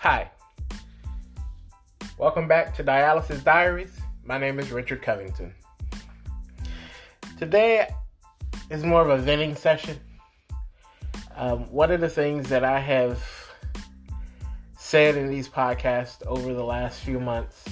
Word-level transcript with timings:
Hi. 0.00 0.30
Welcome 2.18 2.46
back 2.46 2.72
to 2.76 2.84
Dialysis 2.84 3.42
Diaries. 3.42 3.98
My 4.22 4.38
name 4.38 4.60
is 4.60 4.70
Richard 4.70 5.02
Covington. 5.02 5.52
Today 7.36 7.88
is 8.70 8.84
more 8.84 9.02
of 9.02 9.10
a 9.10 9.20
venting 9.20 9.56
session. 9.56 9.98
Um, 11.34 11.64
one 11.72 11.90
of 11.90 12.00
the 12.00 12.08
things 12.08 12.48
that 12.48 12.62
I 12.62 12.78
have 12.78 13.20
said 14.78 15.16
in 15.16 15.28
these 15.28 15.48
podcasts 15.48 16.24
over 16.26 16.54
the 16.54 16.64
last 16.64 17.00
few 17.00 17.18
months 17.18 17.64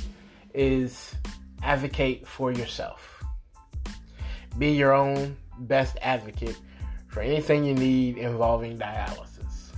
is 0.52 1.14
advocate 1.62 2.26
for 2.26 2.50
yourself. 2.50 3.22
Be 4.58 4.72
your 4.72 4.92
own 4.92 5.36
best 5.60 5.96
advocate 6.02 6.58
for 7.06 7.20
anything 7.20 7.64
you 7.64 7.74
need 7.74 8.18
involving 8.18 8.76
dialysis. 8.76 9.70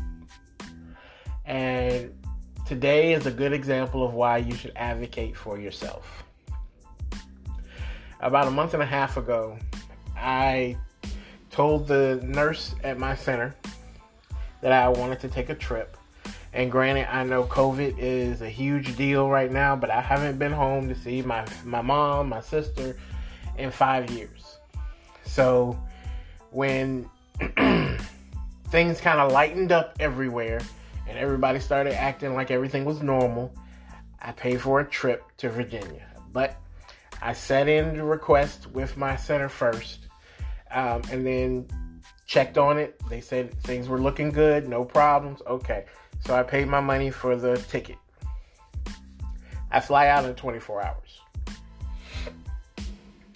And 1.44 2.17
today 2.68 3.14
is 3.14 3.24
a 3.24 3.30
good 3.30 3.54
example 3.54 4.06
of 4.06 4.12
why 4.12 4.36
you 4.36 4.54
should 4.54 4.72
advocate 4.77 5.34
for 5.34 5.58
yourself. 5.58 6.22
About 8.20 8.46
a 8.46 8.50
month 8.50 8.74
and 8.74 8.82
a 8.82 8.86
half 8.86 9.16
ago, 9.16 9.56
I 10.14 10.77
told 11.50 11.88
the 11.88 12.20
nurse 12.22 12.74
at 12.84 12.98
my 12.98 13.14
center 13.14 13.56
that 14.60 14.70
I 14.70 14.86
wanted 14.91 15.18
to 15.20 15.28
take 15.28 15.48
a 15.48 15.54
trip. 15.54 15.96
And 16.52 16.70
granted, 16.70 17.06
I 17.10 17.24
know 17.24 17.44
COVID 17.44 17.94
is 17.96 18.42
a 18.42 18.50
huge 18.50 18.96
deal 18.96 19.30
right 19.30 19.50
now, 19.50 19.74
but 19.74 19.88
I 19.88 20.02
haven't 20.02 20.38
been 20.38 20.52
home 20.52 20.91
to 20.91 20.94
see 20.94 21.22
my 21.22 21.46
my 21.64 21.80
mom, 21.80 22.28
my 22.28 22.42
sister 22.42 22.98
in 23.56 23.70
5 23.70 24.10
years. 24.10 24.58
So 25.24 25.78
when 26.50 27.08
things 28.69 29.00
kind 29.00 29.20
of 29.20 29.33
lightened 29.33 29.72
up 29.72 29.96
everywhere 30.00 30.61
and 31.09 31.19
everybody 31.19 31.59
started 31.59 31.95
acting 31.95 32.34
like 32.34 32.51
everything 32.51 32.84
was 32.84 33.03
normal, 33.03 33.53
I 34.20 34.33
paid 34.33 34.61
for 34.61 34.81
a 34.81 34.84
trip 34.84 35.25
to 35.39 35.48
Virginia. 35.48 36.06
But 36.33 36.61
I 37.23 37.33
sent 37.33 37.69
in 37.69 37.97
the 37.97 38.05
request 38.05 38.69
with 38.69 38.97
my 38.97 39.17
center 39.17 39.48
first, 39.48 40.09
um, 40.70 41.03
and 41.11 41.27
then 41.27 41.67
checked 42.27 42.59
on 42.59 42.79
it. 42.79 43.01
They 43.09 43.20
said 43.20 43.55
things 43.62 43.89
were 43.89 44.01
looking 44.01 44.31
good, 44.31 44.69
no 44.69 44.84
problems. 44.84 45.41
Okay, 45.47 45.86
so 46.20 46.34
I 46.34 46.42
paid 46.42 46.69
my 46.69 46.81
money 46.81 47.11
for 47.11 47.36
the 47.36 47.56
ticket. 47.56 47.97
I 49.70 49.81
fly 49.81 50.09
out 50.09 50.25
in 50.25 50.34
24 50.34 50.84
hours. 50.84 51.20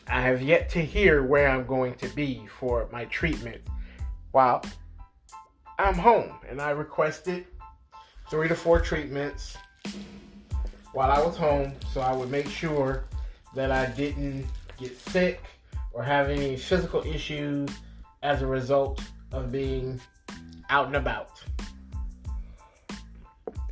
I 0.07 0.21
have 0.21 0.43
yet 0.43 0.69
to 0.71 0.85
hear 0.85 1.23
where 1.23 1.49
I'm 1.49 1.67
going 1.67 1.95
to 1.95 2.09
be 2.09 2.47
for 2.59 2.89
my 2.93 3.07
treatment 3.07 3.63
while 4.31 4.63
I'm 5.79 5.95
home, 5.95 6.35
and 6.49 6.61
I 6.61 6.71
requested 6.71 7.47
three 8.33 8.49
to 8.49 8.55
four 8.55 8.81
treatments 8.81 9.59
while 10.95 11.11
I 11.11 11.21
was 11.21 11.37
home 11.37 11.75
so 11.93 12.01
I 12.01 12.17
would 12.17 12.31
make 12.31 12.49
sure 12.49 13.05
that 13.55 13.71
I 13.71 13.85
didn't 13.91 14.47
get 14.79 14.99
sick 14.99 15.45
or 15.93 16.03
have 16.03 16.31
any 16.31 16.57
physical 16.57 17.03
issues 17.03 17.69
as 18.23 18.41
a 18.41 18.47
result 18.47 19.03
of 19.33 19.53
being 19.53 20.01
out 20.71 20.87
and 20.87 20.97
about. 20.97 21.43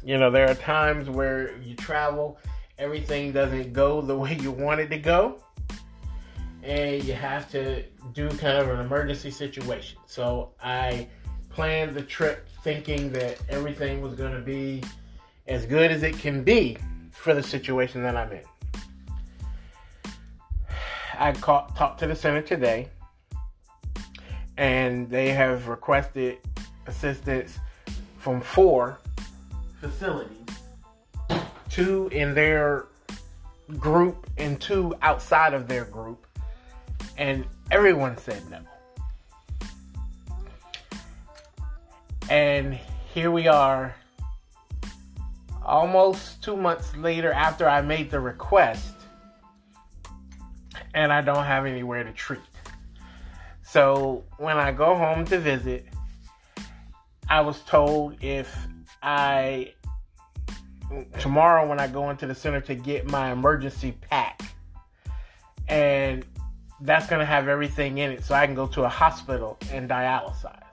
You 0.05 0.19
know, 0.19 0.31
there 0.31 0.51
are 0.51 0.55
times 0.57 1.09
where 1.09 1.57
you 1.63 1.75
travel, 1.75 2.37
everything 2.77 3.33
doesn't 3.33 3.73
go 3.73 4.03
the 4.03 4.15
way 4.19 4.37
you 4.43 4.51
want 4.51 4.79
it 4.79 4.91
to 4.91 4.99
go, 4.99 5.43
and 6.63 7.03
you 7.03 7.15
have 7.15 7.51
to 7.53 7.83
do 8.13 8.29
kind 8.29 8.59
of 8.59 8.69
an 8.69 8.81
emergency 8.81 9.31
situation. 9.31 9.99
So 10.05 10.51
I 10.63 11.09
planned 11.49 11.95
the 11.95 12.03
trip 12.03 12.47
thinking 12.63 13.13
that 13.13 13.39
everything 13.49 14.01
was 14.01 14.15
going 14.15 14.35
to 14.35 14.41
be 14.41 14.83
as 15.47 15.67
good 15.67 15.91
as 15.91 16.03
it 16.03 16.19
can 16.19 16.43
be 16.43 16.77
for 17.13 17.35
the 17.35 17.43
situation 17.43 18.03
that 18.03 18.17
I'm 18.17 18.33
in. 18.33 18.45
I 21.19 21.33
caught, 21.33 21.77
talked 21.77 22.01
to 22.01 22.07
the 22.07 22.17
center 22.17 22.43
today, 22.43 22.89
and 24.57 25.09
they 25.11 25.31
have 25.31 25.69
requested 25.69 26.39
assistance 26.87 27.59
from 28.19 28.41
four 28.41 28.99
facilities 29.81 30.41
two 31.71 32.09
in 32.09 32.35
their 32.35 32.87
group 33.79 34.29
and 34.37 34.61
two 34.61 34.95
outside 35.03 35.55
of 35.55 35.69
their 35.69 35.85
group, 35.85 36.27
and 37.17 37.45
everyone 37.71 38.17
said 38.19 38.43
no. 38.51 38.59
And 42.31 42.79
here 43.13 43.33
we 43.33 43.49
are, 43.49 43.97
almost 45.65 46.43
two 46.45 46.57
months 46.57 46.97
later 46.97 47.33
after 47.33 47.69
I 47.69 47.83
made 47.83 48.09
the 48.09 48.21
request, 48.21 48.95
and 50.95 51.13
I 51.13 51.23
don't 51.23 51.45
have 51.45 51.67
anywhere 51.67 52.05
to 52.05 52.13
treat. 52.13 52.41
So 53.63 54.25
when 54.39 54.59
I 54.59 54.71
go 54.71 54.95
home 54.95 55.25
to 55.27 55.41
visit, 55.41 55.87
I 57.29 57.41
was 57.41 57.61
told 57.63 58.23
if 58.23 58.57
I 59.03 59.75
tomorrow 61.19 61.69
when 61.69 61.81
I 61.81 61.89
go 61.89 62.11
into 62.11 62.27
the 62.27 62.35
center 62.35 62.61
to 62.63 62.77
get 62.77 63.11
my 63.11 63.33
emergency 63.33 63.93
pack, 64.09 64.41
and 65.69 66.25
that's 66.81 67.09
gonna 67.09 67.27
have 67.27 67.49
everything 67.49 67.99
in 67.99 68.13
it, 68.13 68.25
so 68.25 68.37
I 68.37 68.47
can 68.47 68.55
go 68.55 68.69
to 68.69 68.85
a 68.85 68.89
hospital 68.89 69.59
and 69.73 69.91
dialyze. 69.91 70.70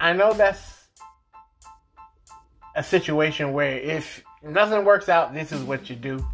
I 0.00 0.12
know 0.12 0.32
that's 0.32 0.88
a 2.76 2.82
situation 2.82 3.52
where 3.52 3.78
if 3.78 4.22
nothing 4.42 4.84
works 4.84 5.08
out, 5.08 5.34
this 5.34 5.50
is 5.50 5.62
what 5.62 5.90
you 5.90 5.96
do. 5.96 6.24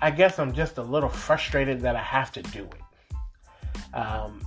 I 0.00 0.10
guess 0.10 0.38
I'm 0.38 0.52
just 0.52 0.78
a 0.78 0.82
little 0.82 1.08
frustrated 1.08 1.80
that 1.82 1.96
I 1.96 2.02
have 2.02 2.32
to 2.32 2.42
do 2.42 2.64
it. 2.64 3.94
Um, 3.94 4.46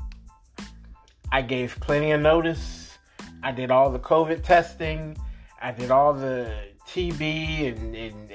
I 1.32 1.42
gave 1.42 1.78
plenty 1.80 2.12
of 2.12 2.22
notice. 2.22 2.98
I 3.44 3.52
did 3.52 3.70
all 3.70 3.92
the 3.92 4.00
COVID 4.00 4.44
testing. 4.44 5.18
I 5.62 5.72
did 5.72 5.92
all 5.92 6.14
the 6.14 6.54
TB 6.88 7.78
and, 7.78 7.96
and, 7.96 8.32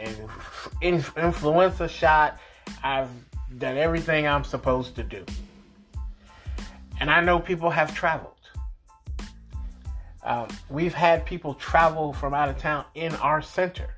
and 0.82 1.04
influenza 1.16 1.88
shot. 1.88 2.38
I've 2.82 3.10
done 3.58 3.76
everything 3.76 4.26
I'm 4.26 4.44
supposed 4.44 4.94
to 4.96 5.02
do. 5.02 5.24
And 7.00 7.10
I 7.10 7.20
know 7.20 7.38
people 7.38 7.70
have 7.70 7.94
traveled. 7.94 8.35
Um, 10.26 10.48
we've 10.68 10.92
had 10.92 11.24
people 11.24 11.54
travel 11.54 12.12
from 12.12 12.34
out 12.34 12.48
of 12.48 12.58
town 12.58 12.84
in 12.96 13.14
our 13.16 13.40
center. 13.40 13.94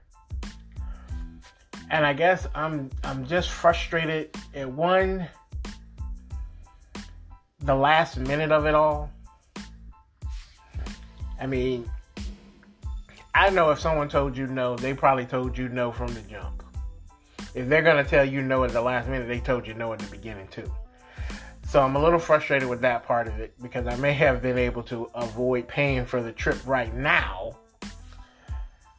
And 1.90 2.04
I 2.04 2.12
guess 2.12 2.46
I'm 2.54 2.90
I'm 3.02 3.26
just 3.26 3.48
frustrated 3.48 4.36
at 4.54 4.70
one 4.70 5.26
the 7.60 7.74
last 7.74 8.18
minute 8.18 8.52
of 8.52 8.66
it 8.66 8.74
all. 8.74 9.10
I 11.40 11.46
mean, 11.46 11.90
I 13.34 13.48
know 13.48 13.70
if 13.70 13.80
someone 13.80 14.10
told 14.10 14.36
you 14.36 14.46
no, 14.46 14.76
they 14.76 14.92
probably 14.92 15.24
told 15.24 15.56
you 15.56 15.70
no 15.70 15.90
from 15.90 16.12
the 16.12 16.20
jump. 16.22 16.62
If 17.54 17.68
they're 17.70 17.82
gonna 17.82 18.04
tell 18.04 18.24
you 18.24 18.42
no 18.42 18.64
at 18.64 18.72
the 18.72 18.82
last 18.82 19.08
minute, 19.08 19.28
they 19.28 19.40
told 19.40 19.66
you 19.66 19.72
no 19.72 19.94
at 19.94 19.98
the 19.98 20.10
beginning 20.10 20.48
too. 20.48 20.70
So 21.68 21.82
I'm 21.82 21.96
a 21.96 22.02
little 22.02 22.18
frustrated 22.18 22.66
with 22.66 22.80
that 22.80 23.04
part 23.04 23.28
of 23.28 23.40
it 23.40 23.52
because 23.60 23.86
I 23.86 23.94
may 23.96 24.14
have 24.14 24.40
been 24.40 24.56
able 24.56 24.82
to 24.84 25.10
avoid 25.14 25.68
paying 25.68 26.06
for 26.06 26.22
the 26.22 26.32
trip 26.32 26.56
right 26.66 26.94
now. 26.94 27.58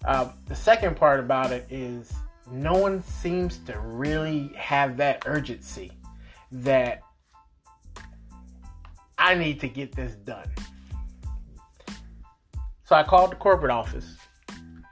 Uh, 0.06 0.30
the 0.46 0.56
second 0.56 0.96
part 0.96 1.20
about 1.20 1.52
it 1.52 1.66
is 1.72 2.14
no 2.52 2.76
one 2.76 3.02
seems 3.02 3.58
to 3.66 3.80
really 3.80 4.52
have 4.56 4.98
that 4.98 5.24
urgency 5.26 5.94
that 6.52 7.02
I 9.18 9.34
need 9.34 9.60
to 9.62 9.68
get 9.68 9.96
this 9.96 10.14
done. 10.14 10.48
So 12.84 12.96
I 12.96 13.02
called 13.02 13.32
the 13.32 13.38
corporate 13.38 13.72
office 13.72 14.16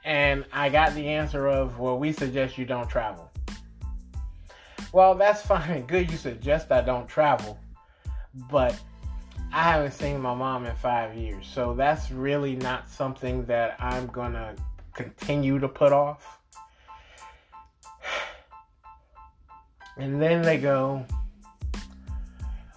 and 0.04 0.46
I 0.52 0.70
got 0.70 0.96
the 0.96 1.08
answer 1.08 1.48
of, 1.48 1.78
well, 1.78 2.00
we 2.00 2.12
suggest 2.12 2.58
you 2.58 2.66
don't 2.66 2.90
travel. 2.90 3.32
Well, 4.92 5.14
that's 5.14 5.42
fine 5.46 5.70
and 5.70 5.88
good. 5.88 6.10
You 6.10 6.18
suggest 6.18 6.72
I 6.72 6.82
don't 6.82 7.08
travel 7.08 7.60
but 8.50 8.80
I 9.52 9.64
haven't 9.64 9.94
seen 9.94 10.20
my 10.22 10.34
mom 10.34 10.66
in 10.66 10.76
five 10.76 11.16
years. 11.16 11.48
So 11.52 11.74
that's 11.74 12.12
really 12.12 12.56
not 12.56 12.90
something 12.90 13.46
that 13.46 13.76
I'm 13.80 14.08
going 14.08 14.34
to 14.34 14.56
continue 14.94 15.60
to 15.60 15.68
put 15.68 15.94
off. 15.94 16.40
And 20.00 20.22
then 20.22 20.44
they 20.44 20.60
go, 20.60 21.04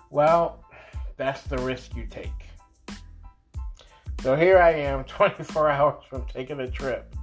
well, 0.08 0.64
that's 1.18 1.42
the 1.42 1.58
risk 1.58 1.94
you 1.94 2.06
take. 2.06 2.32
So 4.22 4.36
here 4.36 4.56
I 4.56 4.70
am, 4.70 5.04
24 5.08 5.68
hours 5.68 6.02
from 6.08 6.24
taking 6.26 6.60
a 6.60 6.70
trip. 6.70 7.14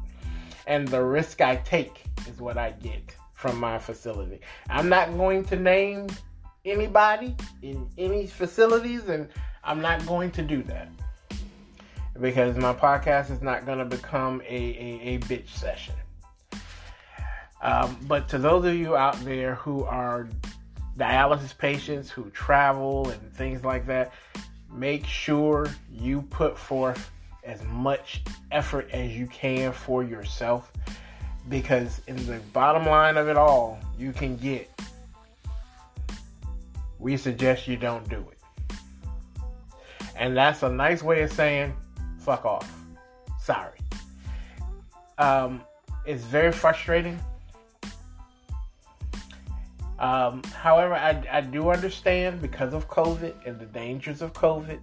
And 0.67 0.87
the 0.87 1.03
risk 1.03 1.41
I 1.41 1.55
take 1.55 2.03
is 2.27 2.39
what 2.39 2.59
I 2.59 2.71
get 2.71 3.15
from 3.33 3.59
my 3.59 3.79
facility. 3.79 4.39
I'm 4.69 4.87
not 4.87 5.17
going 5.17 5.45
to 5.45 5.55
name 5.55 6.07
anybody 6.67 7.35
in 7.61 7.87
any 7.97 8.27
facilities, 8.27 9.07
and 9.09 9.27
I'm 9.63 9.81
not 9.81 10.05
going 10.05 10.31
to 10.31 10.41
do 10.41 10.63
that. 10.63 10.89
because 12.19 12.57
my 12.57 12.73
podcast 12.73 13.31
is 13.31 13.41
not 13.41 13.65
going 13.65 13.77
to 13.79 13.85
become 13.85 14.41
a, 14.41 14.55
a, 14.55 15.15
a 15.15 15.19
bitch 15.19 15.49
session. 15.49 15.93
Um, 17.61 17.97
but 18.07 18.27
to 18.29 18.37
those 18.37 18.65
of 18.65 18.75
you 18.75 18.95
out 18.95 19.19
there 19.23 19.55
who 19.55 19.83
are 19.83 20.27
dialysis 20.97 21.57
patients 21.57 22.09
who 22.09 22.29
travel 22.31 23.09
and 23.09 23.33
things 23.33 23.63
like 23.63 23.85
that, 23.87 24.13
make 24.71 25.05
sure 25.05 25.67
you 25.91 26.21
put 26.23 26.57
forth 26.57 27.11
as 27.43 27.63
much 27.65 28.21
effort 28.51 28.89
as 28.91 29.15
you 29.15 29.25
can 29.27 29.71
for 29.71 30.03
yourself 30.03 30.71
because 31.49 32.01
in 32.07 32.15
the 32.25 32.39
bottom 32.51 32.85
line 32.85 33.15
of 33.17 33.27
it 33.29 33.37
all, 33.37 33.79
you 33.97 34.11
can 34.11 34.35
get. 34.37 34.69
We 36.99 37.17
suggest 37.17 37.67
you 37.67 37.77
don't 37.77 38.07
do 38.09 38.25
it. 38.31 38.77
And 40.15 40.35
that's 40.35 40.63
a 40.63 40.69
nice 40.69 41.03
way 41.03 41.21
of 41.21 41.31
saying 41.31 41.75
fuck 42.19 42.45
off. 42.45 42.71
Sorry. 43.39 43.79
Um, 45.17 45.61
it's 46.05 46.23
very 46.23 46.51
frustrating 46.51 47.19
um, 49.99 50.43
however, 50.43 50.93
I, 50.93 51.23
I 51.31 51.41
do 51.41 51.69
understand 51.69 52.41
because 52.41 52.73
of 52.73 52.87
COVID 52.87 53.33
and 53.45 53.59
the 53.59 53.65
dangers 53.65 54.21
of 54.21 54.33
COVID, 54.33 54.79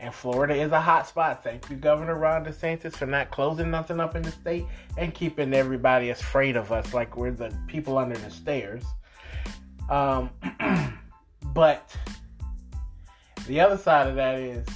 and 0.00 0.14
Florida 0.14 0.54
is 0.54 0.72
a 0.72 0.80
hot 0.80 1.06
spot. 1.06 1.44
Thank 1.44 1.68
you, 1.68 1.76
Governor 1.76 2.18
Ron 2.18 2.44
DeSantis, 2.44 2.94
for 2.94 3.06
not 3.06 3.30
closing 3.30 3.70
nothing 3.70 4.00
up 4.00 4.16
in 4.16 4.22
the 4.22 4.30
state 4.30 4.64
and 4.96 5.14
keeping 5.14 5.52
everybody 5.54 6.10
afraid 6.10 6.56
of 6.56 6.72
us 6.72 6.94
like 6.94 7.16
we're 7.16 7.30
the 7.30 7.54
people 7.66 7.98
under 7.98 8.16
the 8.16 8.30
stairs. 8.30 8.84
Um, 9.90 10.30
but 11.54 11.96
the 13.46 13.60
other 13.60 13.78
side 13.78 14.08
of 14.08 14.16
that 14.16 14.38
is, 14.38 14.66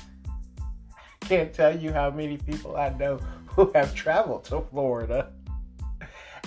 I 1.23 1.27
can't 1.27 1.53
tell 1.53 1.77
you 1.77 1.93
how 1.93 2.11
many 2.11 2.39
people 2.39 2.77
I 2.77 2.91
know 2.91 3.19
who 3.47 3.71
have 3.75 3.95
traveled 3.95 4.45
to 4.45 4.63
Florida 4.71 5.33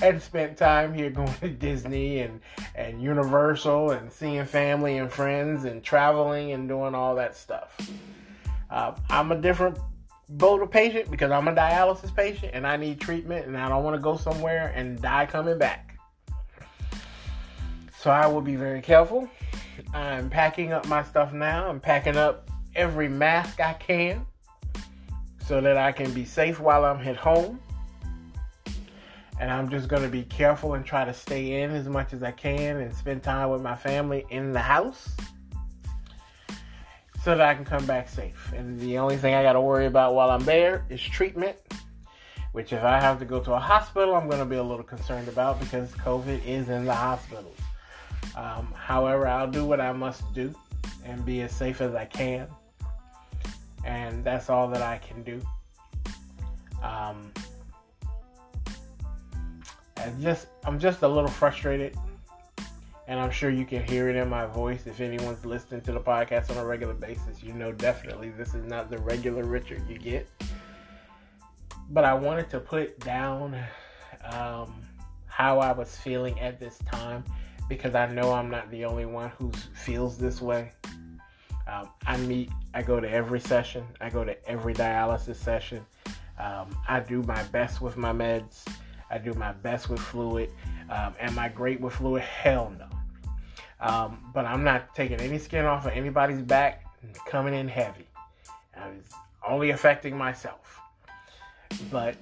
and 0.01 0.21
spent 0.21 0.57
time 0.57 0.93
here 0.93 1.09
going 1.09 1.33
to 1.41 1.49
Disney 1.49 2.19
and, 2.19 2.39
and 2.75 3.01
Universal 3.01 3.91
and 3.91 4.11
seeing 4.11 4.45
family 4.45 4.97
and 4.97 5.11
friends 5.11 5.65
and 5.65 5.83
traveling 5.83 6.53
and 6.53 6.67
doing 6.67 6.95
all 6.95 7.15
that 7.15 7.35
stuff. 7.35 7.77
Uh, 8.69 8.95
I'm 9.09 9.31
a 9.31 9.39
different 9.39 9.77
boat 10.29 10.61
of 10.61 10.71
patient 10.71 11.11
because 11.11 11.31
I'm 11.31 11.47
a 11.47 11.53
dialysis 11.53 12.15
patient 12.15 12.51
and 12.53 12.65
I 12.65 12.77
need 12.77 13.01
treatment 13.01 13.45
and 13.45 13.57
I 13.57 13.67
don't 13.67 13.83
want 13.83 13.95
to 13.95 14.01
go 14.01 14.15
somewhere 14.15 14.71
and 14.75 15.01
die 15.01 15.25
coming 15.25 15.57
back. 15.57 15.99
So 17.99 18.09
I 18.09 18.25
will 18.25 18.41
be 18.41 18.55
very 18.55 18.81
careful. 18.81 19.29
I'm 19.93 20.29
packing 20.29 20.73
up 20.73 20.87
my 20.87 21.03
stuff 21.03 21.33
now. 21.33 21.69
I'm 21.69 21.79
packing 21.79 22.17
up 22.17 22.49
every 22.75 23.09
mask 23.09 23.59
I 23.59 23.73
can 23.73 24.25
so 25.45 25.61
that 25.61 25.77
I 25.77 25.91
can 25.91 26.13
be 26.13 26.25
safe 26.25 26.59
while 26.59 26.85
I'm 26.85 27.05
at 27.07 27.17
home 27.17 27.59
and 29.41 29.49
I'm 29.49 29.69
just 29.69 29.87
going 29.87 30.03
to 30.03 30.07
be 30.09 30.21
careful 30.23 30.75
and 30.75 30.85
try 30.85 31.03
to 31.03 31.13
stay 31.13 31.63
in 31.63 31.71
as 31.71 31.89
much 31.89 32.13
as 32.13 32.21
I 32.21 32.31
can 32.31 32.77
and 32.77 32.93
spend 32.93 33.23
time 33.23 33.49
with 33.49 33.61
my 33.61 33.75
family 33.75 34.23
in 34.29 34.53
the 34.53 34.59
house 34.59 35.09
so 37.23 37.35
that 37.35 37.41
I 37.41 37.55
can 37.55 37.65
come 37.65 37.85
back 37.87 38.07
safe. 38.07 38.53
And 38.55 38.79
the 38.79 38.99
only 38.99 39.17
thing 39.17 39.33
I 39.33 39.41
got 39.41 39.53
to 39.53 39.61
worry 39.61 39.87
about 39.87 40.13
while 40.13 40.29
I'm 40.29 40.45
there 40.45 40.85
is 40.89 41.01
treatment, 41.01 41.57
which 42.51 42.71
if 42.71 42.83
I 42.83 42.99
have 43.01 43.17
to 43.17 43.25
go 43.25 43.39
to 43.39 43.53
a 43.53 43.59
hospital, 43.59 44.15
I'm 44.15 44.27
going 44.27 44.39
to 44.39 44.45
be 44.45 44.57
a 44.57 44.63
little 44.63 44.83
concerned 44.83 45.27
about 45.27 45.59
because 45.59 45.91
COVID 45.93 46.45
is 46.45 46.69
in 46.69 46.85
the 46.85 46.95
hospitals. 46.95 47.57
Um, 48.35 48.73
however, 48.75 49.27
I'll 49.27 49.49
do 49.49 49.65
what 49.65 49.81
I 49.81 49.91
must 49.91 50.33
do 50.33 50.53
and 51.05 51.25
be 51.25 51.41
as 51.41 51.51
safe 51.51 51.81
as 51.81 51.95
I 51.95 52.05
can. 52.05 52.47
And 53.83 54.23
that's 54.23 54.49
all 54.49 54.67
that 54.69 54.81
I 54.81 54.97
can 54.99 55.23
do. 55.23 55.41
Um, 56.83 57.31
I 59.97 60.11
just 60.19 60.47
I'm 60.65 60.79
just 60.79 61.03
a 61.03 61.07
little 61.07 61.29
frustrated, 61.29 61.95
and 63.07 63.19
I'm 63.19 63.29
sure 63.29 63.51
you 63.51 63.65
can 63.65 63.83
hear 63.83 64.09
it 64.09 64.15
in 64.15 64.29
my 64.29 64.47
voice. 64.47 64.87
If 64.87 64.99
anyone's 64.99 65.45
listening 65.45 65.81
to 65.81 65.91
the 65.91 65.99
podcast 65.99 66.49
on 66.49 66.57
a 66.57 66.65
regular 66.65 66.95
basis, 66.95 67.43
you 67.43 67.53
know 67.53 67.71
definitely 67.71 68.29
this 68.29 68.55
is 68.55 68.65
not 68.65 68.89
the 68.89 68.97
regular 68.97 69.43
Richard 69.43 69.87
you 69.87 69.99
get. 69.99 70.27
But 71.91 72.03
I 72.03 72.13
wanted 72.13 72.49
to 72.51 72.59
put 72.59 72.99
down 72.99 73.55
um, 74.31 74.81
how 75.27 75.59
I 75.59 75.71
was 75.71 75.95
feeling 75.97 76.39
at 76.39 76.59
this 76.59 76.79
time 76.79 77.23
because 77.69 77.95
I 77.95 78.07
know 78.07 78.33
I'm 78.33 78.49
not 78.49 78.69
the 78.71 78.85
only 78.85 79.05
one 79.05 79.31
who 79.37 79.51
feels 79.73 80.17
this 80.17 80.41
way. 80.41 80.71
Um, 81.67 81.89
I 82.05 82.17
meet, 82.17 82.51
I 82.73 82.81
go 82.81 82.99
to 82.99 83.09
every 83.09 83.39
session, 83.39 83.85
I 84.01 84.09
go 84.09 84.23
to 84.23 84.35
every 84.49 84.73
dialysis 84.73 85.35
session. 85.35 85.85
Um, 86.39 86.75
I 86.87 86.99
do 86.99 87.21
my 87.23 87.43
best 87.43 87.81
with 87.81 87.97
my 87.97 88.11
meds. 88.11 88.65
I 89.09 89.17
do 89.17 89.33
my 89.33 89.51
best 89.51 89.89
with 89.89 89.99
fluid. 89.99 90.49
Um, 90.89 91.13
am 91.19 91.37
I 91.37 91.49
great 91.49 91.79
with 91.79 91.93
fluid? 91.93 92.23
Hell 92.23 92.73
no. 92.77 92.87
Um, 93.79 94.31
but 94.33 94.45
I'm 94.45 94.63
not 94.63 94.93
taking 94.95 95.19
any 95.19 95.37
skin 95.37 95.65
off 95.65 95.85
of 95.85 95.91
anybody's 95.91 96.41
back, 96.41 96.85
coming 97.27 97.53
in 97.53 97.67
heavy. 97.67 98.07
It's 98.75 99.13
only 99.47 99.71
affecting 99.71 100.17
myself. 100.17 100.79
But 101.91 102.15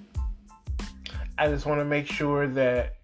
I 1.38 1.48
just 1.48 1.66
want 1.66 1.80
to 1.80 1.86
make 1.86 2.08
sure 2.08 2.48
that 2.48 2.96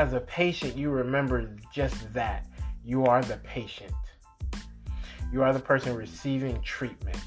as 0.00 0.14
a 0.14 0.20
patient, 0.20 0.78
you 0.78 0.88
remember 0.88 1.54
just 1.70 2.10
that. 2.14 2.46
You 2.82 3.04
are 3.04 3.20
the 3.20 3.36
patient, 3.36 3.92
you 5.30 5.42
are 5.42 5.52
the 5.52 5.60
person 5.60 5.94
receiving 5.94 6.60
treatment. 6.62 7.18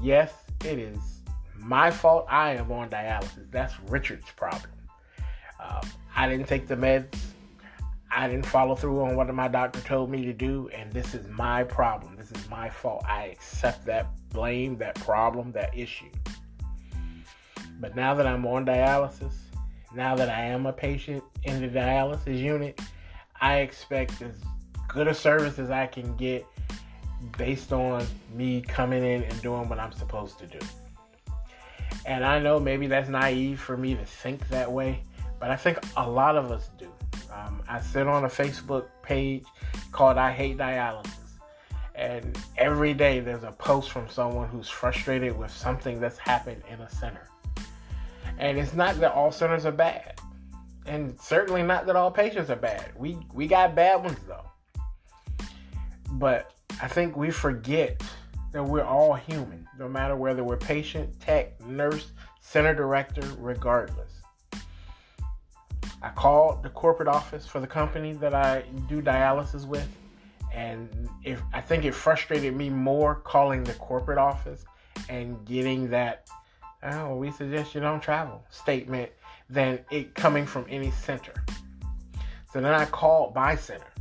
Yes, 0.00 0.32
it 0.64 0.78
is 0.78 0.98
my 1.58 1.90
fault. 1.90 2.26
I 2.30 2.52
am 2.52 2.70
on 2.70 2.88
dialysis. 2.88 3.50
That's 3.50 3.74
Richard's 3.88 4.30
problem. 4.36 4.70
Um, 5.58 5.80
I 6.14 6.28
didn't 6.28 6.46
take 6.46 6.68
the 6.68 6.76
meds. 6.76 7.18
I 8.12 8.28
didn't 8.28 8.46
follow 8.46 8.76
through 8.76 9.02
on 9.02 9.16
what 9.16 9.34
my 9.34 9.48
doctor 9.48 9.80
told 9.80 10.08
me 10.08 10.24
to 10.24 10.32
do, 10.32 10.70
and 10.72 10.92
this 10.92 11.14
is 11.14 11.26
my 11.26 11.64
problem. 11.64 12.14
This 12.14 12.30
is 12.30 12.48
my 12.48 12.70
fault. 12.70 13.04
I 13.08 13.24
accept 13.24 13.84
that 13.86 14.06
blame, 14.28 14.78
that 14.78 14.94
problem, 14.94 15.50
that 15.52 15.76
issue. 15.76 16.12
But 17.80 17.96
now 17.96 18.14
that 18.14 18.26
I'm 18.26 18.46
on 18.46 18.64
dialysis, 18.64 19.32
now 19.94 20.14
that 20.16 20.28
I 20.28 20.42
am 20.42 20.66
a 20.66 20.72
patient 20.72 21.22
in 21.44 21.60
the 21.60 21.68
dialysis 21.68 22.38
unit, 22.38 22.80
I 23.40 23.58
expect 23.58 24.20
as 24.22 24.34
good 24.88 25.08
a 25.08 25.14
service 25.14 25.58
as 25.58 25.70
I 25.70 25.86
can 25.86 26.16
get 26.16 26.46
based 27.36 27.72
on 27.72 28.06
me 28.34 28.60
coming 28.62 29.04
in 29.04 29.22
and 29.22 29.42
doing 29.42 29.68
what 29.68 29.78
I'm 29.78 29.92
supposed 29.92 30.38
to 30.38 30.46
do. 30.46 30.58
And 32.04 32.24
I 32.24 32.38
know 32.38 32.60
maybe 32.60 32.86
that's 32.86 33.08
naive 33.08 33.60
for 33.60 33.76
me 33.76 33.94
to 33.94 34.04
think 34.04 34.48
that 34.48 34.70
way, 34.70 35.02
but 35.40 35.50
I 35.50 35.56
think 35.56 35.78
a 35.96 36.08
lot 36.08 36.36
of 36.36 36.50
us 36.50 36.70
do. 36.78 36.90
Um, 37.32 37.62
I 37.68 37.80
sit 37.80 38.06
on 38.06 38.24
a 38.24 38.28
Facebook 38.28 38.86
page 39.02 39.44
called 39.92 40.16
I 40.16 40.32
Hate 40.32 40.56
Dialysis. 40.56 41.10
And 41.94 42.38
every 42.58 42.94
day 42.94 43.20
there's 43.20 43.44
a 43.44 43.52
post 43.52 43.90
from 43.90 44.08
someone 44.08 44.48
who's 44.48 44.68
frustrated 44.68 45.36
with 45.36 45.50
something 45.50 45.98
that's 45.98 46.18
happened 46.18 46.62
in 46.70 46.80
a 46.80 46.90
center. 46.90 47.28
And 48.38 48.58
it's 48.58 48.74
not 48.74 48.98
that 49.00 49.12
all 49.12 49.32
centers 49.32 49.64
are 49.64 49.72
bad. 49.72 50.20
And 50.86 51.18
certainly 51.20 51.62
not 51.62 51.86
that 51.86 51.96
all 51.96 52.10
patients 52.10 52.50
are 52.50 52.56
bad. 52.56 52.92
We 52.96 53.18
we 53.34 53.46
got 53.46 53.74
bad 53.74 54.04
ones 54.04 54.18
though. 54.26 54.44
But 56.12 56.52
I 56.80 56.88
think 56.88 57.16
we 57.16 57.30
forget 57.30 58.02
that 58.52 58.62
we're 58.62 58.84
all 58.84 59.14
human, 59.14 59.66
no 59.78 59.88
matter 59.88 60.16
whether 60.16 60.44
we're 60.44 60.56
patient, 60.56 61.18
tech, 61.20 61.60
nurse, 61.66 62.12
center 62.40 62.74
director, 62.74 63.22
regardless. 63.38 64.12
I 66.02 66.10
called 66.10 66.62
the 66.62 66.68
corporate 66.68 67.08
office 67.08 67.46
for 67.46 67.58
the 67.58 67.66
company 67.66 68.12
that 68.14 68.34
I 68.34 68.62
do 68.88 69.02
dialysis 69.02 69.66
with, 69.66 69.88
and 70.54 71.08
if 71.24 71.42
I 71.52 71.60
think 71.60 71.84
it 71.84 71.92
frustrated 71.92 72.54
me 72.54 72.70
more 72.70 73.16
calling 73.16 73.64
the 73.64 73.74
corporate 73.74 74.18
office 74.18 74.64
and 75.08 75.44
getting 75.44 75.90
that 75.90 76.28
oh 76.82 77.16
we 77.16 77.30
suggest 77.30 77.74
you 77.74 77.80
don't 77.80 78.00
travel 78.00 78.44
statement 78.50 79.10
than 79.48 79.80
it 79.90 80.14
coming 80.14 80.46
from 80.46 80.66
any 80.68 80.90
center. 80.90 81.32
So 82.52 82.60
then 82.60 82.72
I 82.72 82.84
called 82.86 83.34
my 83.34 83.56
center. 83.56 83.92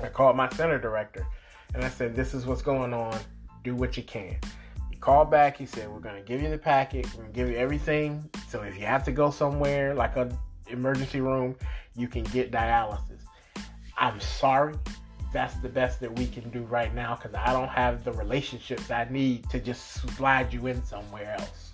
I 0.00 0.08
called 0.08 0.36
my 0.36 0.48
center 0.50 0.78
director 0.78 1.26
and 1.74 1.84
I 1.84 1.88
said, 1.88 2.14
This 2.14 2.34
is 2.34 2.46
what's 2.46 2.62
going 2.62 2.94
on 2.94 3.18
do 3.64 3.74
what 3.74 3.96
you 3.96 4.02
can. 4.02 4.36
He 4.90 4.96
called 4.96 5.30
back. 5.30 5.56
He 5.56 5.66
said, 5.66 5.88
"We're 5.90 6.00
gonna 6.00 6.22
give 6.22 6.40
you 6.40 6.50
the 6.50 6.58
packet. 6.58 7.06
We're 7.14 7.22
gonna 7.22 7.34
give 7.34 7.50
you 7.50 7.56
everything. 7.56 8.28
So 8.48 8.62
if 8.62 8.78
you 8.78 8.86
have 8.86 9.04
to 9.04 9.12
go 9.12 9.30
somewhere 9.30 9.94
like 9.94 10.16
a 10.16 10.30
emergency 10.68 11.20
room, 11.20 11.56
you 11.94 12.08
can 12.08 12.24
get 12.24 12.50
dialysis." 12.50 13.20
I'm 13.96 14.20
sorry. 14.20 14.74
That's 15.32 15.54
the 15.56 15.68
best 15.68 16.00
that 16.00 16.16
we 16.18 16.26
can 16.26 16.48
do 16.50 16.62
right 16.62 16.94
now 16.94 17.16
because 17.16 17.34
I 17.34 17.52
don't 17.52 17.68
have 17.68 18.04
the 18.04 18.12
relationships 18.12 18.90
I 18.90 19.06
need 19.10 19.50
to 19.50 19.60
just 19.60 19.92
slide 20.16 20.52
you 20.52 20.66
in 20.68 20.82
somewhere 20.84 21.36
else. 21.38 21.72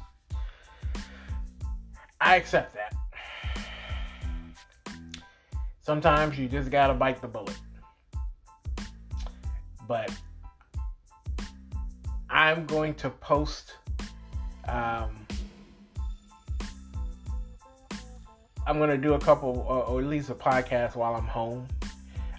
I 2.24 2.36
accept 2.36 2.74
that. 2.74 2.94
Sometimes 5.82 6.38
you 6.38 6.48
just 6.48 6.70
gotta 6.70 6.94
bite 6.94 7.20
the 7.20 7.28
bullet. 7.28 7.58
But 9.86 10.10
I'm 12.30 12.64
going 12.64 12.94
to 12.94 13.10
post. 13.10 13.74
Um, 14.66 15.10
I'm 18.66 18.78
going 18.78 18.88
to 18.88 18.96
do 18.96 19.12
a 19.12 19.20
couple, 19.20 19.66
or, 19.68 20.00
at 20.00 20.06
least 20.06 20.30
a 20.30 20.34
podcast 20.34 20.96
while 20.96 21.14
I'm 21.14 21.26
home, 21.26 21.68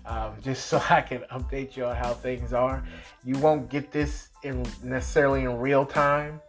um, 0.08 0.34
just 0.44 0.66
so 0.66 0.82
I 0.90 1.02
can 1.02 1.20
update 1.32 1.78
you 1.78 1.86
on 1.86 1.96
how 1.96 2.14
things 2.14 2.52
are. 2.52 2.84
You 3.24 3.38
won't 3.38 3.70
get 3.70 3.92
this 3.92 4.30
in 4.42 4.66
necessarily 4.84 5.44
in 5.44 5.60
real 5.60 5.86
time, 5.86 6.42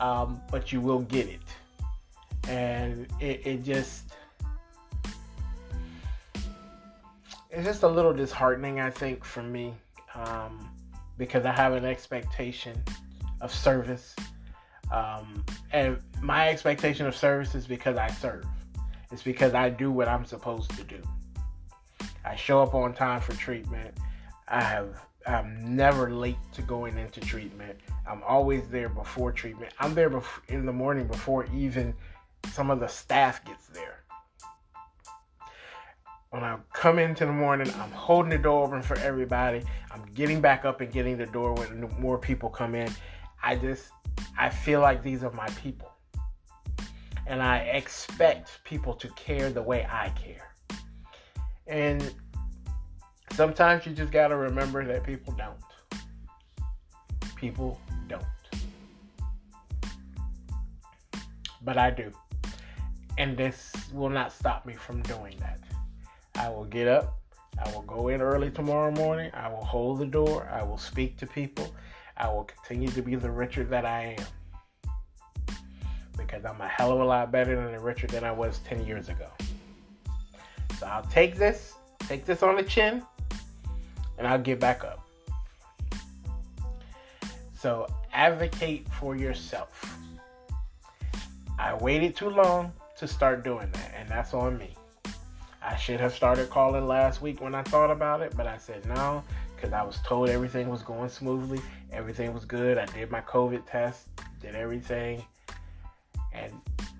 um, 0.00 0.42
but 0.50 0.72
you 0.72 0.80
will 0.80 1.00
get 1.02 1.28
it, 1.28 1.40
and 2.48 3.06
it, 3.20 3.46
it 3.46 3.64
just 3.64 4.12
it's 7.50 7.66
just 7.66 7.82
a 7.82 7.88
little 7.88 8.14
disheartening, 8.14 8.80
I 8.80 8.90
think, 8.90 9.24
for 9.24 9.42
me, 9.42 9.74
um, 10.14 10.70
because 11.18 11.44
I 11.44 11.52
have 11.52 11.74
an 11.74 11.84
expectation 11.84 12.82
of 13.40 13.52
service. 13.52 14.16
Um, 14.90 15.44
and 15.72 15.98
my 16.22 16.48
expectation 16.48 17.06
of 17.06 17.14
service 17.14 17.54
is 17.54 17.66
because 17.66 17.96
I 17.96 18.08
serve. 18.08 18.46
It's 19.10 19.22
because 19.22 19.52
I 19.52 19.68
do 19.68 19.90
what 19.90 20.08
I'm 20.08 20.24
supposed 20.24 20.70
to 20.76 20.84
do. 20.84 21.02
I 22.24 22.36
show 22.36 22.62
up 22.62 22.74
on 22.74 22.94
time 22.94 23.20
for 23.20 23.34
treatment. 23.34 23.94
I 24.48 24.62
have 24.62 24.96
I'm 25.26 25.76
never 25.76 26.10
late 26.10 26.38
to 26.54 26.62
going 26.62 26.98
into 26.98 27.20
treatment. 27.20 27.78
I'm 28.08 28.22
always 28.24 28.68
there 28.68 28.88
before 28.88 29.30
treatment. 29.32 29.72
I'm 29.78 29.94
there 29.94 30.10
bef- 30.10 30.48
in 30.48 30.66
the 30.66 30.72
morning 30.72 31.06
before 31.06 31.46
even 31.54 31.94
some 32.50 32.70
of 32.70 32.80
the 32.80 32.88
staff 32.88 33.44
gets 33.44 33.66
there 33.68 34.02
when 36.32 36.42
I 36.42 36.56
come 36.72 36.98
into 36.98 37.26
the 37.26 37.32
morning, 37.32 37.70
I'm 37.78 37.90
holding 37.90 38.30
the 38.30 38.38
door 38.38 38.64
open 38.64 38.80
for 38.80 38.96
everybody. 39.00 39.62
I'm 39.90 40.02
getting 40.14 40.40
back 40.40 40.64
up 40.64 40.80
and 40.80 40.90
getting 40.90 41.18
the 41.18 41.26
door 41.26 41.52
when 41.52 41.86
more 42.00 42.16
people 42.16 42.48
come 42.48 42.74
in. 42.74 42.90
I 43.42 43.56
just, 43.56 43.90
I 44.38 44.48
feel 44.48 44.80
like 44.80 45.02
these 45.02 45.22
are 45.22 45.30
my 45.32 45.48
people. 45.62 45.92
And 47.26 47.42
I 47.42 47.58
expect 47.58 48.64
people 48.64 48.94
to 48.94 49.08
care 49.08 49.50
the 49.50 49.60
way 49.60 49.86
I 49.90 50.08
care. 50.08 50.54
And 51.66 52.14
sometimes 53.32 53.84
you 53.84 53.92
just 53.92 54.10
got 54.10 54.28
to 54.28 54.36
remember 54.36 54.86
that 54.86 55.04
people 55.04 55.34
don't. 55.34 56.00
People 57.36 57.78
don't. 58.08 58.24
But 61.60 61.76
I 61.76 61.90
do. 61.90 62.10
And 63.22 63.36
this 63.36 63.72
will 63.92 64.08
not 64.08 64.32
stop 64.32 64.66
me 64.66 64.74
from 64.74 65.00
doing 65.02 65.36
that. 65.38 65.60
I 66.34 66.48
will 66.48 66.64
get 66.64 66.88
up. 66.88 67.20
I 67.56 67.70
will 67.70 67.82
go 67.82 68.08
in 68.08 68.20
early 68.20 68.50
tomorrow 68.50 68.90
morning. 68.90 69.30
I 69.32 69.46
will 69.48 69.64
hold 69.64 70.00
the 70.00 70.06
door. 70.06 70.48
I 70.52 70.64
will 70.64 70.76
speak 70.76 71.18
to 71.18 71.26
people. 71.28 71.72
I 72.16 72.26
will 72.26 72.42
continue 72.42 72.88
to 72.88 73.00
be 73.00 73.14
the 73.14 73.30
Richard 73.30 73.70
that 73.70 73.86
I 73.86 74.16
am. 74.18 75.14
Because 76.16 76.44
I'm 76.44 76.60
a 76.60 76.66
hell 76.66 76.90
of 76.90 76.98
a 76.98 77.04
lot 77.04 77.30
better 77.30 77.54
than 77.54 77.70
the 77.70 77.78
Richard 77.78 78.10
than 78.10 78.24
I 78.24 78.32
was 78.32 78.58
10 78.64 78.84
years 78.84 79.08
ago. 79.08 79.28
So 80.80 80.86
I'll 80.86 81.04
take 81.04 81.36
this, 81.36 81.74
take 82.00 82.24
this 82.24 82.42
on 82.42 82.56
the 82.56 82.64
chin, 82.64 83.04
and 84.18 84.26
I'll 84.26 84.42
get 84.42 84.58
back 84.58 84.82
up. 84.82 85.06
So 87.56 87.86
advocate 88.12 88.88
for 88.88 89.14
yourself. 89.14 89.96
I 91.56 91.74
waited 91.74 92.16
too 92.16 92.28
long 92.28 92.72
to 92.96 93.08
start 93.08 93.44
doing 93.44 93.70
that, 93.72 93.92
and 93.96 94.08
that's 94.08 94.34
on 94.34 94.58
me. 94.58 94.74
I 95.62 95.76
should 95.76 96.00
have 96.00 96.14
started 96.14 96.50
calling 96.50 96.86
last 96.86 97.22
week 97.22 97.40
when 97.40 97.54
I 97.54 97.62
thought 97.62 97.90
about 97.90 98.20
it, 98.20 98.36
but 98.36 98.46
I 98.46 98.58
said 98.58 98.84
no 98.86 99.22
because 99.54 99.72
I 99.72 99.82
was 99.82 99.98
told 100.04 100.28
everything 100.28 100.68
was 100.68 100.82
going 100.82 101.08
smoothly, 101.08 101.60
everything 101.92 102.34
was 102.34 102.44
good. 102.44 102.78
I 102.78 102.86
did 102.86 103.10
my 103.10 103.20
COVID 103.20 103.64
test, 103.64 104.08
did 104.40 104.56
everything, 104.56 105.24
and 106.32 106.52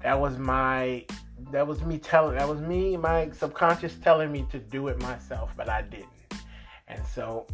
that 0.03 0.19
was 0.19 0.39
my 0.39 1.05
that 1.51 1.67
was 1.67 1.83
me 1.83 1.99
telling 1.99 2.37
that 2.37 2.49
was 2.49 2.61
me 2.61 2.97
my 2.97 3.29
subconscious 3.31 3.97
telling 3.97 4.31
me 4.31 4.47
to 4.53 4.59
do 4.59 4.89
it 4.89 5.01
myself, 5.03 5.53
but 5.57 5.69
I 5.69 5.83
didn't. 5.83 6.09
And 6.87 7.05
so 7.07 7.47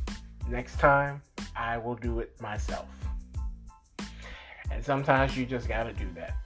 next 0.48 0.78
time 0.78 1.22
I 1.56 1.78
will 1.78 1.94
do 1.94 2.20
it 2.20 2.38
myself. 2.40 2.88
And 4.70 4.84
sometimes 4.84 5.36
you 5.36 5.46
just 5.46 5.68
got 5.68 5.84
to 5.84 5.92
do 5.92 6.06
that. 6.14 6.36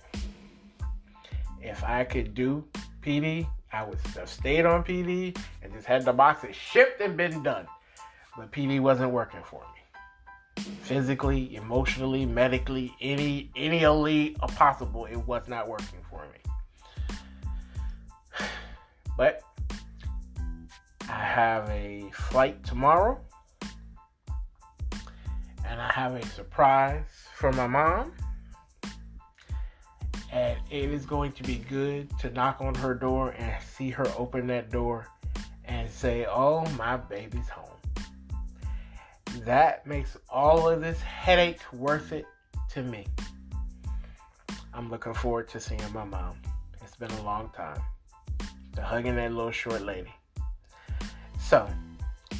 If 1.62 1.84
I 1.84 2.02
could 2.04 2.34
do 2.34 2.64
PD, 3.02 3.46
I 3.72 3.84
would 3.84 3.98
have 4.14 4.28
stayed 4.28 4.66
on 4.66 4.82
PD 4.82 5.36
and 5.62 5.72
just 5.72 5.86
had 5.86 6.04
the 6.04 6.12
boxes 6.12 6.56
shipped 6.56 7.00
and 7.00 7.16
been 7.16 7.42
done. 7.42 7.66
But 8.36 8.50
PD 8.50 8.80
wasn't 8.80 9.12
working 9.12 9.42
for 9.44 9.60
me. 9.60 10.64
Physically, 10.82 11.54
emotionally, 11.54 12.26
medically, 12.26 12.94
any 13.00 13.50
any 13.56 13.82
elite 13.82 14.38
possible, 14.38 15.06
it 15.06 15.16
was 15.16 15.48
not 15.48 15.68
working 15.68 16.00
for 16.10 16.22
me. 16.32 17.16
But 19.16 19.42
I 21.08 21.22
have 21.24 21.68
a 21.68 22.10
flight 22.12 22.64
tomorrow. 22.64 23.20
And 25.64 25.80
I 25.80 25.92
have 25.92 26.14
a 26.14 26.26
surprise 26.26 27.04
for 27.36 27.52
my 27.52 27.66
mom 27.66 28.12
and 30.32 30.58
it 30.70 30.90
is 30.90 31.04
going 31.04 31.30
to 31.32 31.42
be 31.42 31.56
good 31.56 32.08
to 32.18 32.30
knock 32.30 32.60
on 32.60 32.74
her 32.76 32.94
door 32.94 33.34
and 33.38 33.62
see 33.62 33.90
her 33.90 34.06
open 34.16 34.46
that 34.46 34.70
door 34.70 35.06
and 35.66 35.88
say, 35.90 36.26
Oh, 36.26 36.64
my 36.78 36.96
baby's 36.96 37.48
home. 37.48 37.68
That 39.44 39.86
makes 39.86 40.16
all 40.30 40.68
of 40.68 40.80
this 40.80 41.00
headache 41.00 41.60
worth 41.72 42.12
it 42.12 42.26
to 42.70 42.82
me. 42.82 43.06
I'm 44.72 44.88
looking 44.88 45.12
forward 45.12 45.48
to 45.48 45.60
seeing 45.60 45.80
my 45.92 46.04
mom. 46.04 46.36
It's 46.82 46.96
been 46.96 47.10
a 47.10 47.22
long 47.22 47.50
time. 47.54 47.80
To 48.74 48.82
hugging 48.82 49.16
that 49.16 49.32
little 49.32 49.50
short 49.50 49.82
lady. 49.82 50.12
So, 51.38 51.68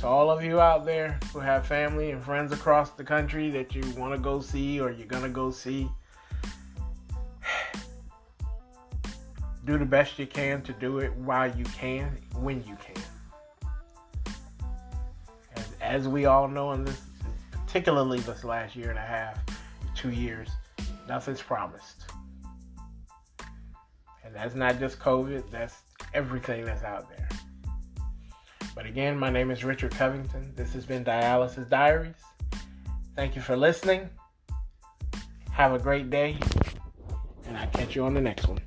to 0.00 0.06
all 0.06 0.30
of 0.30 0.42
you 0.42 0.60
out 0.60 0.86
there 0.86 1.20
who 1.30 1.40
have 1.40 1.66
family 1.66 2.10
and 2.10 2.22
friends 2.22 2.52
across 2.52 2.90
the 2.92 3.04
country 3.04 3.50
that 3.50 3.74
you 3.74 3.82
want 3.98 4.14
to 4.14 4.18
go 4.18 4.40
see 4.40 4.80
or 4.80 4.90
you're 4.90 5.06
going 5.06 5.24
to 5.24 5.28
go 5.28 5.50
see, 5.50 5.90
do 9.64 9.78
the 9.78 9.84
best 9.84 10.18
you 10.18 10.26
can 10.26 10.62
to 10.62 10.72
do 10.72 10.98
it 10.98 11.14
while 11.16 11.54
you 11.56 11.64
can, 11.64 12.16
when 12.34 12.64
you 12.64 12.76
can. 12.84 13.02
As, 15.56 15.68
as 15.80 16.08
we 16.08 16.26
all 16.26 16.48
know 16.48 16.72
in 16.72 16.84
this, 16.84 17.00
particularly 17.52 18.18
this 18.20 18.44
last 18.44 18.74
year 18.74 18.90
and 18.90 18.98
a 18.98 19.02
half, 19.02 19.38
two 19.94 20.10
years, 20.10 20.48
nothing's 21.08 21.40
promised. 21.40 22.04
And 24.24 24.34
that's 24.34 24.54
not 24.54 24.78
just 24.78 24.98
COVID, 24.98 25.50
that's 25.50 25.82
everything 26.12 26.64
that's 26.64 26.82
out 26.82 27.08
there. 27.08 27.28
But 28.74 28.86
again, 28.86 29.18
my 29.18 29.30
name 29.30 29.50
is 29.50 29.64
Richard 29.64 29.92
Covington. 29.92 30.52
This 30.56 30.72
has 30.72 30.86
been 30.86 31.04
Dialysis 31.04 31.68
Diaries. 31.68 32.14
Thank 33.14 33.36
you 33.36 33.42
for 33.42 33.56
listening. 33.56 34.08
Have 35.50 35.74
a 35.74 35.78
great 35.78 36.08
day, 36.08 36.38
and 37.46 37.56
I'll 37.56 37.68
catch 37.68 37.94
you 37.94 38.04
on 38.04 38.14
the 38.14 38.20
next 38.20 38.48
one. 38.48 38.60